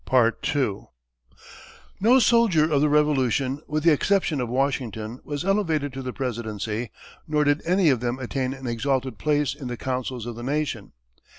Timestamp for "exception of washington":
3.91-5.19